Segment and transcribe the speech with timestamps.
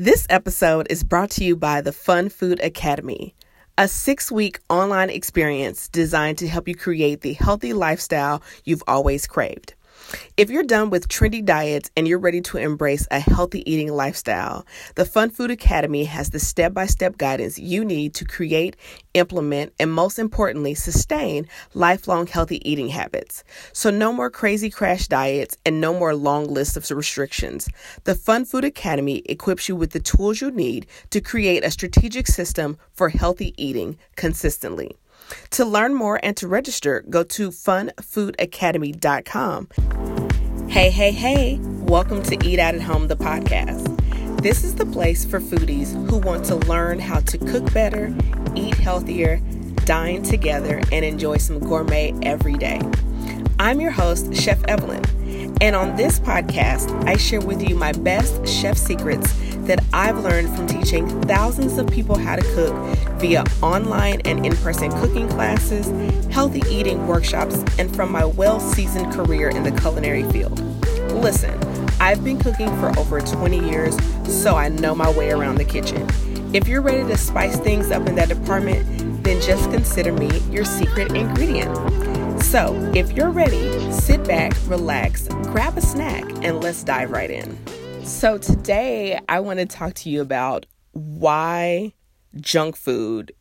[0.00, 3.34] This episode is brought to you by the Fun Food Academy,
[3.76, 9.26] a six week online experience designed to help you create the healthy lifestyle you've always
[9.26, 9.74] craved.
[10.36, 14.66] If you're done with trendy diets and you're ready to embrace a healthy eating lifestyle,
[14.94, 18.76] the Fun Food Academy has the step by step guidance you need to create,
[19.14, 23.44] implement, and most importantly, sustain lifelong healthy eating habits.
[23.72, 27.68] So, no more crazy crash diets and no more long lists of restrictions.
[28.04, 32.26] The Fun Food Academy equips you with the tools you need to create a strategic
[32.26, 34.96] system for healthy eating consistently.
[35.50, 39.68] To learn more and to register, go to funfoodacademy.com.
[40.68, 44.42] Hey, hey, hey, welcome to Eat Out at Home, the podcast.
[44.42, 48.14] This is the place for foodies who want to learn how to cook better,
[48.54, 49.40] eat healthier,
[49.84, 52.80] dine together, and enjoy some gourmet every day.
[53.58, 55.04] I'm your host, Chef Evelyn,
[55.60, 59.34] and on this podcast, I share with you my best chef secrets
[59.66, 62.74] that I've learned from teaching thousands of people how to cook
[63.20, 65.86] via online and in person cooking classes,
[66.32, 70.58] healthy eating workshops, and from my well seasoned career in the culinary field.
[71.12, 71.58] Listen,
[72.00, 76.06] I've been cooking for over 20 years, so I know my way around the kitchen.
[76.54, 80.64] If you're ready to spice things up in that department, then just consider me your
[80.64, 82.42] secret ingredient.
[82.42, 87.56] So, if you're ready, sit back, relax, grab a snack, and let's dive right in.
[88.10, 91.94] So, today I want to talk to you about why
[92.38, 93.32] junk food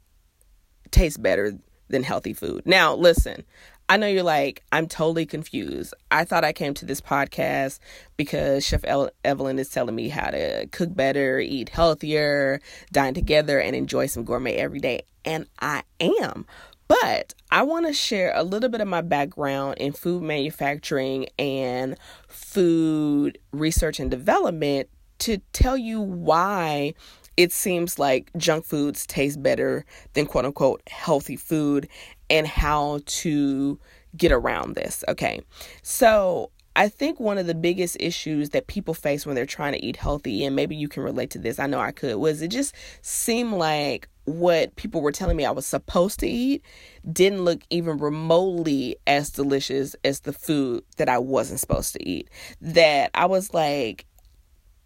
[0.92, 1.58] tastes better
[1.90, 2.62] than healthy food.
[2.66, 3.44] Now, listen,
[3.90, 5.96] I know you're like, I'm totally confused.
[6.12, 7.80] I thought I came to this podcast
[8.16, 8.86] because Chef
[9.26, 12.62] Evelyn is telling me how to cook better, eat healthier,
[12.92, 15.02] dine together, and enjoy some gourmet every day.
[15.26, 16.46] And I am.
[16.90, 21.96] But I want to share a little bit of my background in food manufacturing and
[22.28, 26.96] food research and development to tell you why
[27.38, 31.88] it seems like junk foods taste better than quote unquote healthy food
[32.30, 33.80] and how to
[34.18, 35.04] get around this.
[35.08, 35.42] Okay.
[35.84, 39.86] So, I think one of the biggest issues that people face when they're trying to
[39.86, 42.50] eat healthy, and maybe you can relate to this, I know I could, was it
[42.50, 46.64] just seemed like what people were telling me I was supposed to eat
[47.12, 52.30] didn't look even remotely as delicious as the food that I wasn't supposed to eat.
[52.62, 54.06] That I was like,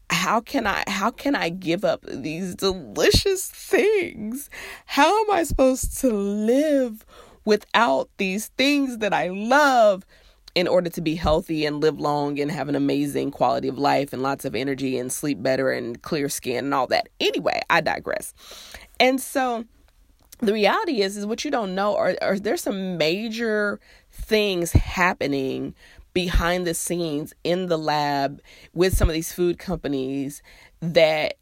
[0.09, 4.49] how can I how can I give up these delicious things?
[4.85, 7.05] How am I supposed to live
[7.45, 10.05] without these things that I love?
[10.55, 14.13] In order to be healthy and live long and have an amazing quality of life
[14.13, 17.09] and lots of energy and sleep better and clear skin and all that.
[17.19, 18.33] Anyway, I digress.
[18.99, 19.65] And so
[20.39, 23.79] the reality is is what you don't know are, are there's some major
[24.11, 25.73] things happening
[26.13, 28.41] behind the scenes in the lab
[28.73, 30.43] with some of these food companies
[30.81, 31.35] that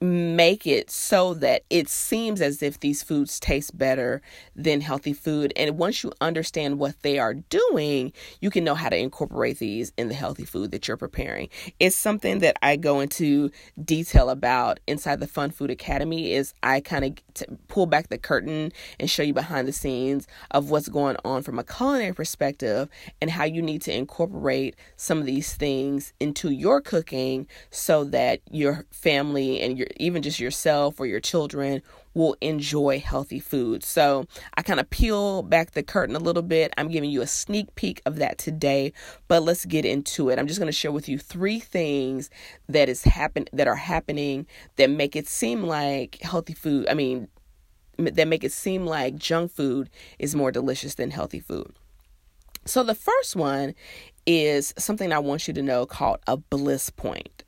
[0.00, 4.22] make it so that it seems as if these foods taste better
[4.56, 5.52] than healthy food.
[5.56, 9.92] And once you understand what they are doing, you can know how to incorporate these
[9.98, 11.50] in the healthy food that you're preparing.
[11.78, 13.50] It's something that I go into
[13.84, 18.16] detail about inside the Fun Food Academy is I kind of t- pull back the
[18.18, 22.88] curtain and show you behind the scenes of what's going on from a culinary perspective
[23.20, 28.40] and how you need to incorporate some of these things into your cooking so that
[28.50, 31.82] your family and your even just yourself or your children
[32.14, 33.84] will enjoy healthy food.
[33.84, 36.72] So I kind of peel back the curtain a little bit.
[36.76, 38.92] I'm giving you a sneak peek of that today,
[39.28, 40.38] but let's get into it.
[40.38, 42.30] I'm just going to share with you three things
[42.68, 44.46] that is happen that are happening
[44.76, 46.86] that make it seem like healthy food.
[46.88, 47.28] I mean,
[47.98, 51.72] that make it seem like junk food is more delicious than healthy food.
[52.64, 53.74] So the first one
[54.26, 57.39] is something I want you to know called a bliss point.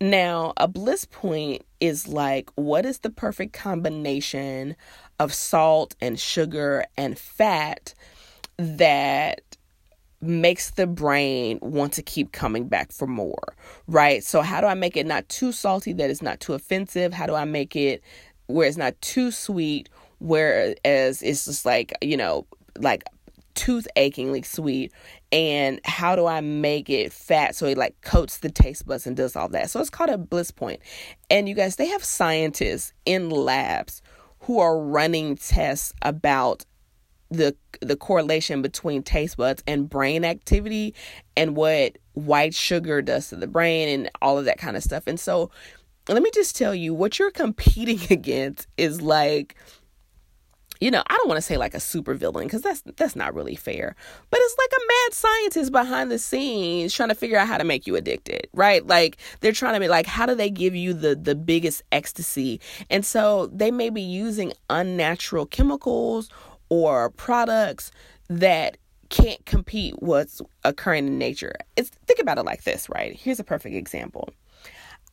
[0.00, 4.76] Now, a bliss point is like what is the perfect combination
[5.18, 7.94] of salt and sugar and fat
[8.56, 9.40] that
[10.20, 13.54] makes the brain want to keep coming back for more,
[13.86, 14.24] right?
[14.24, 17.12] So, how do I make it not too salty that it's not too offensive?
[17.12, 18.02] How do I make it
[18.46, 19.88] where it's not too sweet,
[20.18, 22.46] whereas it's just like, you know,
[22.78, 23.04] like
[23.58, 24.92] tooth achingly sweet
[25.32, 29.16] and how do I make it fat so it like coats the taste buds and
[29.16, 29.68] does all that.
[29.68, 30.80] So it's called a bliss point.
[31.28, 34.00] And you guys, they have scientists in labs
[34.42, 36.64] who are running tests about
[37.30, 40.94] the the correlation between taste buds and brain activity
[41.36, 45.08] and what white sugar does to the brain and all of that kind of stuff.
[45.08, 45.50] And so
[46.08, 49.56] let me just tell you what you're competing against is like
[50.80, 53.34] you know, I don't want to say like a super villain because that's that's not
[53.34, 53.94] really fair.
[54.30, 57.64] But it's like a mad scientist behind the scenes trying to figure out how to
[57.64, 58.86] make you addicted, right?
[58.86, 62.60] Like they're trying to be like, how do they give you the the biggest ecstasy?
[62.90, 66.30] And so they may be using unnatural chemicals
[66.68, 67.90] or products
[68.28, 68.76] that
[69.08, 71.54] can't compete what's occurring in nature.
[71.76, 73.14] It's think about it like this, right?
[73.14, 74.28] Here's a perfect example.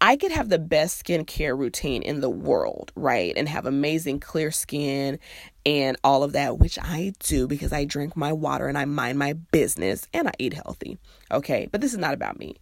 [0.02, 3.34] I could have the best skincare routine in the world, right?
[3.36, 5.20] And have amazing clear skin
[5.66, 9.18] and all of that, which I do because I drink my water and I mind
[9.18, 10.98] my business and I eat healthy.
[11.32, 11.68] Okay.
[11.72, 12.58] But this is not about me.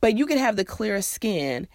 [0.00, 1.68] But you could have the clearest skin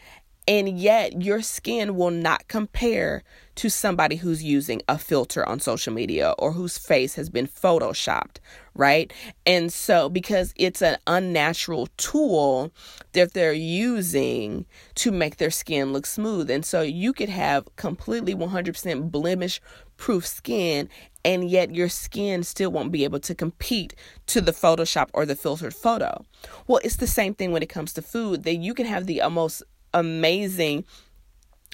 [0.48, 3.24] and yet your skin will not compare
[3.56, 8.38] to somebody who's using a filter on social media or whose face has been photoshopped,
[8.76, 9.12] right?
[9.46, 12.72] And so, because it's an unnatural tool
[13.14, 14.66] that they're using
[14.96, 16.50] to make their skin look smooth.
[16.52, 19.62] And so, you could have completely 100% blemish
[19.98, 20.90] proof skin
[21.24, 23.96] and yet your skin still won't be able to compete
[24.28, 26.24] to the Photoshop or the filtered photo.
[26.68, 29.22] Well, it's the same thing when it comes to food that you can have the
[29.32, 29.64] most
[29.96, 30.86] amazing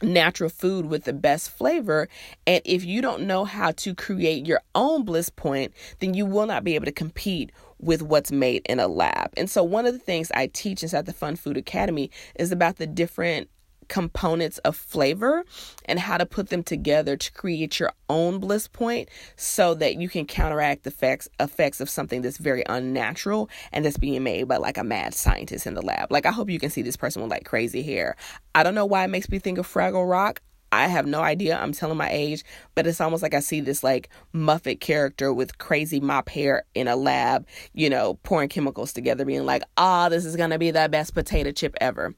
[0.04, 2.08] natural food with the best flavor.
[2.48, 6.46] And if you don't know how to create your own bliss point, then you will
[6.46, 9.34] not be able to compete with what's made in a lab.
[9.38, 12.78] And so, one of the things I teach inside the Fun Food Academy is about
[12.78, 13.50] the different
[13.92, 15.44] components of flavor
[15.84, 20.08] and how to put them together to create your own bliss point so that you
[20.08, 24.56] can counteract the effects effects of something that's very unnatural and that's being made by
[24.56, 26.10] like a mad scientist in the lab.
[26.10, 28.16] Like I hope you can see this person with like crazy hair.
[28.56, 30.42] I don't know why it makes me think of Fraggle Rock.
[30.72, 31.58] I have no idea.
[31.58, 32.46] I'm telling my age,
[32.76, 36.88] but it's almost like I see this like Muppet character with crazy mop hair in
[36.88, 40.60] a lab, you know, pouring chemicals together, being like, ah, oh, this is going to
[40.60, 42.16] be the best potato chip ever.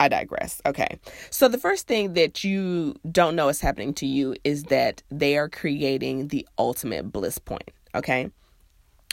[0.00, 0.60] I digress.
[0.64, 0.98] Okay.
[1.30, 5.36] So the first thing that you don't know is happening to you is that they
[5.36, 7.70] are creating the ultimate bliss point.
[7.94, 8.30] Okay.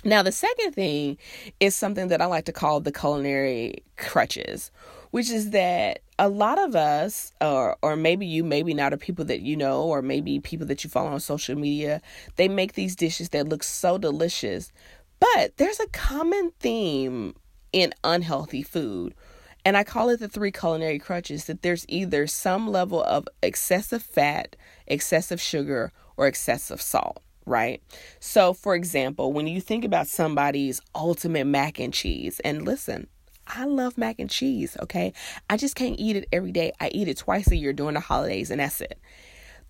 [0.04, 1.18] Now, the second thing
[1.60, 4.70] is something that I like to call the culinary crutches,
[5.10, 9.26] which is that a lot of us, or or maybe you, maybe not, are people
[9.26, 12.02] that you know, or maybe people that you follow on social media,
[12.36, 14.72] they make these dishes that look so delicious.
[15.20, 17.34] But there's a common theme
[17.74, 19.16] in unhealthy food
[19.65, 24.03] and I call it the three culinary crutches that there's either some level of excessive
[24.03, 27.81] fat, excessive sugar, or excessive salt, right?
[28.19, 33.07] So, for example, when you think about somebody's ultimate mac and cheese, and listen,
[33.47, 35.13] I love mac and cheese, okay?
[35.50, 36.71] I just can't eat it every day.
[36.79, 39.00] I eat it twice a year during the holidays, and that's it.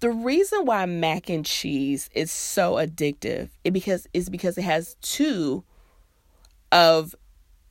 [0.02, 4.98] The reason why mac and cheese is so addictive is because is because it has
[5.02, 5.64] two
[6.72, 7.16] of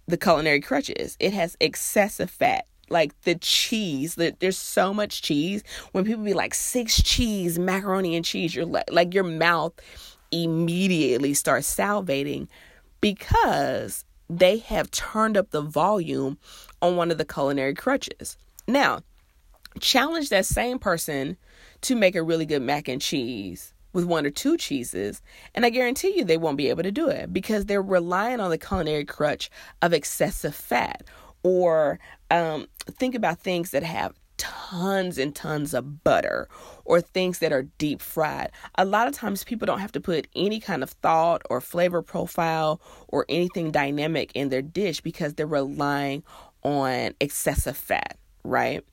[0.06, 1.16] the culinary crutches.
[1.20, 2.66] It has excessive fat.
[2.90, 5.64] Like the cheese, there's so much cheese.
[5.92, 9.72] When people be like six cheese, macaroni and cheese, you're like, like your mouth
[10.30, 12.48] immediately starts salivating
[13.00, 16.38] because they have turned up the volume
[16.82, 18.36] on one of the culinary crutches.
[18.66, 19.00] Now,
[19.80, 21.36] challenge that same person
[21.82, 25.22] to make a really good mac and cheese with one or two cheeses,
[25.54, 28.50] and I guarantee you they won't be able to do it because they're relying on
[28.50, 29.50] the culinary crutch
[29.80, 31.04] of excessive fat.
[31.42, 31.98] Or
[32.30, 36.48] um, think about things that have tons and tons of butter
[36.84, 38.50] or things that are deep fried.
[38.76, 42.02] A lot of times people don't have to put any kind of thought or flavor
[42.02, 46.22] profile or anything dynamic in their dish because they're relying
[46.62, 48.84] on excessive fat, right?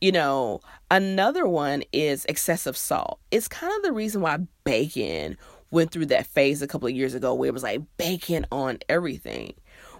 [0.00, 0.60] You know,
[0.90, 3.18] another one is excessive salt.
[3.30, 5.36] It's kind of the reason why bacon
[5.70, 8.78] went through that phase a couple of years ago where it was like bacon on
[8.88, 9.54] everything.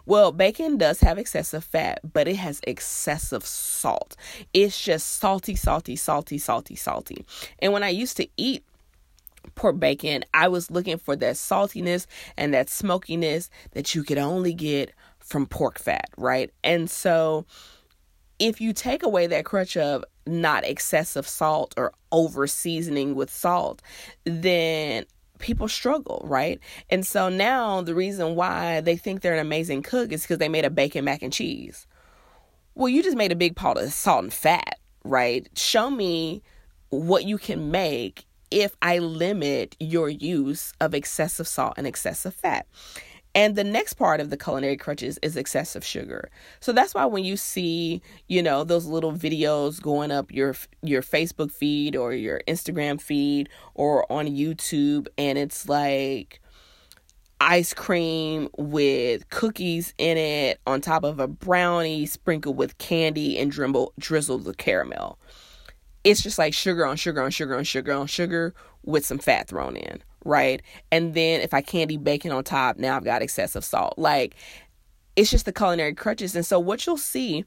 [0.04, 4.16] Well, bacon does have excessive fat, but it has excessive salt.
[4.52, 7.24] It's just salty, salty, salty, salty, salty.
[7.60, 8.64] And when I used to eat
[9.54, 12.06] pork bacon, I was looking for that saltiness
[12.36, 16.50] and that smokiness that you could only get from pork fat, right?
[16.64, 17.46] And so
[18.42, 23.80] if you take away that crutch of not excessive salt or over seasoning with salt,
[24.24, 25.04] then
[25.38, 26.58] people struggle, right?
[26.90, 30.48] And so now the reason why they think they're an amazing cook is because they
[30.48, 31.86] made a bacon mac and cheese.
[32.74, 35.48] Well, you just made a big pot of salt and fat, right?
[35.56, 36.42] Show me
[36.88, 42.66] what you can make if I limit your use of excessive salt and excessive fat.
[43.34, 46.30] And the next part of the culinary crutches is excessive sugar.
[46.60, 51.02] So that's why when you see, you know, those little videos going up your your
[51.02, 56.40] Facebook feed or your Instagram feed or on YouTube and it's like
[57.40, 63.50] ice cream with cookies in it on top of a brownie sprinkled with candy and
[63.50, 65.18] drizzled with caramel.
[66.04, 69.48] it's just like sugar on sugar on sugar on sugar on sugar with some fat
[69.48, 70.62] thrown in, right?
[70.90, 73.98] And then if I can't bacon on top, now I've got excessive salt.
[73.98, 74.34] Like
[75.16, 76.34] it's just the culinary crutches.
[76.34, 77.44] And so what you'll see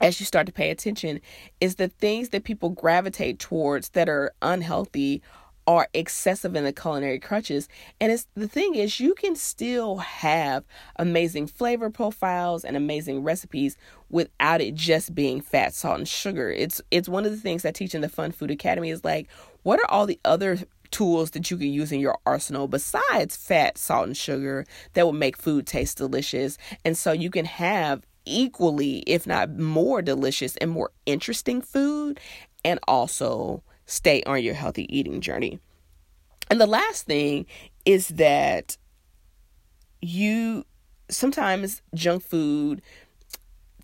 [0.00, 1.20] as you start to pay attention
[1.60, 5.22] is the things that people gravitate towards that are unhealthy
[5.66, 7.68] are excessive in the culinary crutches.
[8.00, 10.64] And it's the thing is you can still have
[10.96, 13.76] amazing flavor profiles and amazing recipes
[14.08, 16.50] without it just being fat, salt, and sugar.
[16.50, 19.28] It's it's one of the things I teach in the Fun Food Academy is like,
[19.62, 20.58] what are all the other
[20.90, 25.12] tools that you can use in your arsenal besides fat, salt, and sugar that will
[25.12, 26.58] make food taste delicious?
[26.84, 32.20] And so you can have equally, if not more delicious and more interesting food
[32.64, 35.58] and also stay on your healthy eating journey.
[36.50, 37.46] And the last thing
[37.84, 38.76] is that
[40.02, 40.64] you
[41.08, 42.82] sometimes junk food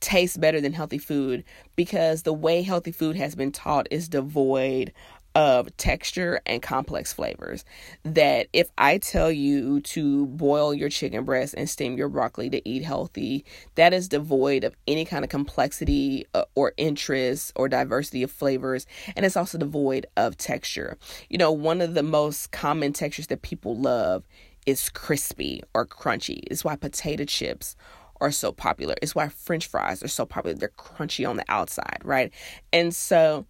[0.00, 1.44] tastes better than healthy food
[1.74, 4.92] because the way healthy food has been taught is devoid
[5.36, 7.66] of texture and complex flavors.
[8.04, 12.66] That if I tell you to boil your chicken breast and steam your broccoli to
[12.66, 18.22] eat healthy, that is devoid of any kind of complexity uh, or interest or diversity
[18.22, 18.86] of flavors.
[19.14, 20.96] And it's also devoid of texture.
[21.28, 24.24] You know, one of the most common textures that people love
[24.64, 26.44] is crispy or crunchy.
[26.50, 27.76] It's why potato chips
[28.22, 28.94] are so popular.
[29.02, 30.56] It's why french fries are so popular.
[30.56, 32.32] They're crunchy on the outside, right?
[32.72, 33.44] And so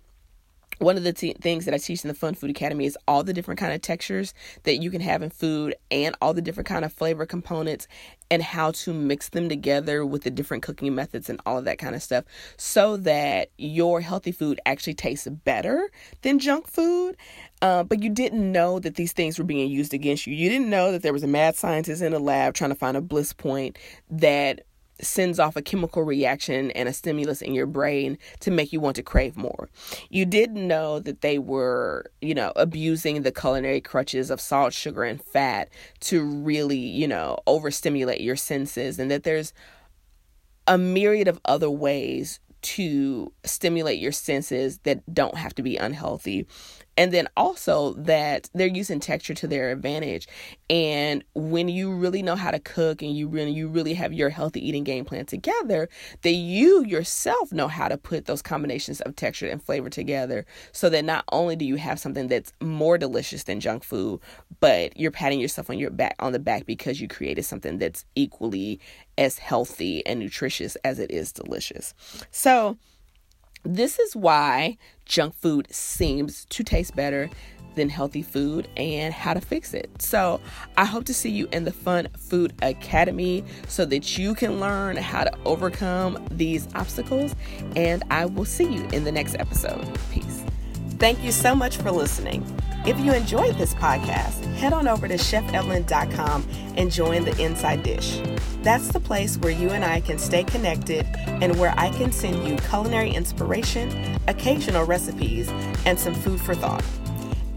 [0.78, 3.33] one of the things that I teach in the Fun Food Academy is all the
[3.33, 6.85] different kind of textures that you can have in food and all the different kind
[6.85, 7.88] of flavor components
[8.30, 11.78] and how to mix them together with the different cooking methods and all of that
[11.78, 12.25] kind of stuff
[12.56, 15.90] so that your healthy food actually tastes better
[16.23, 17.16] than junk food.
[17.62, 20.35] Uh, but you didn't know that these things were being used against you.
[20.35, 22.97] You didn't know that there was a mad scientist in a lab trying to find
[22.97, 23.78] a bliss point
[24.11, 24.62] that
[25.00, 28.97] sends off a chemical reaction and a stimulus in your brain to make you want
[28.97, 29.69] to crave more.
[30.09, 35.05] You didn't know that they were, you know, abusing the culinary crutches of salt, sugar,
[35.05, 35.69] and fat
[36.00, 39.53] to really, you know, overstimulate your senses, and that there's
[40.67, 46.46] a myriad of other ways to stimulate your senses that don't have to be unhealthy.
[46.98, 50.26] And then also that they're using texture to their advantage.
[50.70, 54.30] And when you really know how to cook and you really you really have your
[54.30, 55.90] healthy eating game plan together
[56.22, 60.46] that you yourself know how to put those combinations of texture and flavor together.
[60.72, 64.20] So that not only do you have something that's more delicious than junk food
[64.60, 68.04] but you're patting yourself on your back on the back because you created something that's
[68.14, 68.80] equally
[69.18, 71.94] as healthy and nutritious as it is delicious
[72.30, 72.76] so
[73.64, 77.28] this is why junk food seems to taste better
[77.76, 79.88] than healthy food and how to fix it.
[80.02, 80.40] So,
[80.76, 84.96] I hope to see you in the Fun Food Academy so that you can learn
[84.96, 87.37] how to overcome these obstacles.
[87.76, 89.87] And I will see you in the next episode.
[90.11, 90.25] Peace.
[90.99, 92.43] Thank you so much for listening.
[92.87, 98.21] If you enjoyed this podcast, head on over to chefevelyn.com and join the Inside Dish.
[98.62, 102.49] That's the place where you and I can stay connected and where I can send
[102.49, 105.50] you culinary inspiration, occasional recipes,
[105.85, 106.85] and some food for thought.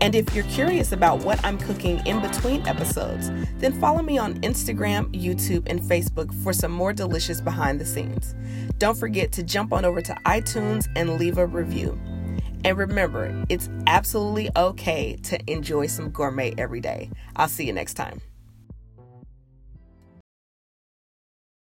[0.01, 4.41] And if you're curious about what I'm cooking in between episodes, then follow me on
[4.41, 8.35] Instagram, YouTube, and Facebook for some more delicious behind the scenes.
[8.79, 11.99] Don't forget to jump on over to iTunes and leave a review.
[12.63, 17.09] And remember, it's absolutely okay to enjoy some gourmet every day.
[17.35, 18.21] I'll see you next time.